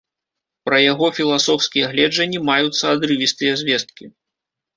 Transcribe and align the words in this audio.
Пра 0.69 0.77
яго 0.91 1.09
філасофскія 1.17 1.85
гледжанні 1.91 2.39
маюцца 2.49 2.83
адрывістыя 2.95 3.53
звесткі. 3.61 4.03